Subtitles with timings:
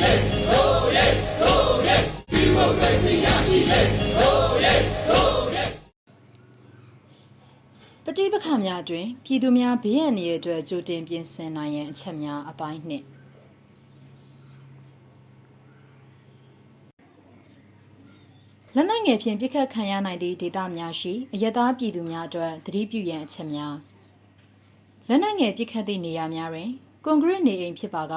[0.00, 0.02] ပ
[8.18, 13.04] ဋိပက္ခများအတွင်ပြည်သူများဘေးရန်တွေအတွက်ကြိုတင်ပြင်ဆင်နိုင်ရန်အချက်များအပိုင်းနှစ်
[18.74, 23.74] လက်နက်ငယ်ဖြင့်ပြစ်ခတ်ခံရနိုင်သည့်ဒေသများရှိအယက်သားပြည်သူများအတွက်သတိပြုရန်အချက်များ
[25.08, 26.70] လက်နက်ငယ်ပြစ်ခတ်သည့်နေရာများတွင်
[27.04, 28.14] ကွန်ကရစ်နေအိမ်ဖြစ်ပါက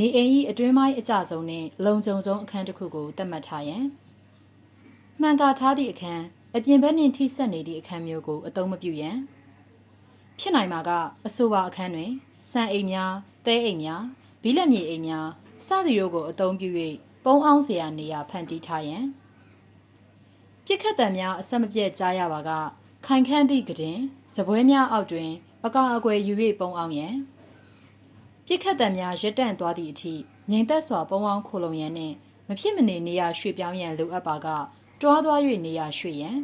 [0.00, 3.84] နေအိမ်ဤအတွင်းပိုင်းအကြဆုံးနှင့်လုံခြုံဆုံးအခန်းတစ်ခုကိုသတ်မှတ်ထားရန်
[5.20, 6.24] မှန်ကာထားသည့်အခန်း
[6.56, 9.16] အပြင်ဘက်နှင့်ထိစပ်နေသည့်အခန်းမျိုးကိုအသုံးမပြုရန်
[10.38, 10.90] ဖြစ်နိုင်မှာက
[11.26, 12.12] အဆိုပါအခန်းတွင်
[12.50, 13.12] စံအိမ်များ
[13.46, 14.02] တဲအိမ်များ
[14.42, 15.26] ဘီလက်မြေအိမ်များ
[15.66, 16.68] စသည်တို့ကိုအသုံးပြု၍
[17.24, 19.04] ပုံအောင်စရာနေရာဖန်တီးထားရန်
[20.64, 22.50] ပြစ်ခတ်တံများအဆက်မပြတ်ကြားရပါက
[23.06, 23.98] ခိုင်ခန့်သည့်ကတင်
[24.34, 25.30] စပွဲများအောက်တွင်
[25.66, 27.14] အကာအကွယ်ယူ၍ပုံအောင်ရန်
[28.48, 30.14] ပြစ်ခတ်တံများရက်တန့်သွားသည့်အထိ
[30.50, 32.14] ငြိမ်သက်စွာပုံအောင်ခိုလုံရန်နှင့်
[32.48, 34.46] မဖြစ်မနေနေရာရွှေ့ပြောင်းရန်လိုအပ်ပါက
[35.00, 36.38] တွားသွား၍နေရာရွှေ့ရန်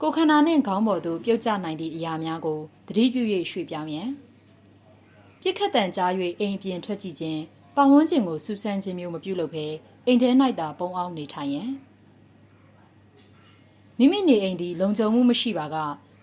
[0.00, 4.10] ကိုယ်ခန္ဓာနှင့်ခေါင်းပေါ်သို့ပြုတ်ကျနိုင်သည့်အရာများကိုသတိပြု၍ရွှေ့ပြောင်းရန်
[5.40, 7.40] ပြစ်ခတ်တန်ကြား၍အိမ်ပြင်ထွက်ကြည့်ခြင်း
[7.74, 9.66] ပတ်ဝန်းကျင်ကိုစူးစမ်းခြင်းမျိုးမပြုလုပ်ဘဲ
[10.06, 11.70] အိမ်ထဲ၌သာပုံအောင်နေထိုင်ရန်
[13.98, 15.76] မိမိနေအိမ်သည် လုံခြုံမှုမရှိပါက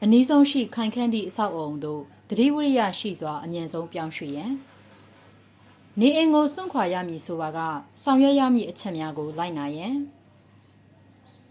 [0.04, 4.52] အနည်းဆုံးရှိခိုင်ခန့်သည့်အဆောက်အအုံသို့သတိဝိရိယရှိစွာအမြင့်ဆုံးပြောင်းရွှေ့ရန်
[6.00, 7.60] နေအိမ်ကိုစွန့်ခွာရမည်ဆိုပါက
[8.02, 9.96] ဆောင်ရွက်ရမည့်အချက်များကိုလိုက်နာရန်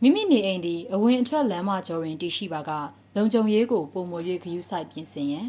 [0.00, 2.70] မိမိနေအိမ်သည်အဝင်အထွက်လမ်းမကျော်တွင်တည်ရှိပါက
[3.16, 5.46] လုံခြုံရေးကိုပုံမွေ၍ဂရုစိုက်ပြင်ဆင်ရန်